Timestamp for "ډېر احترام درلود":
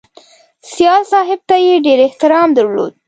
1.85-2.93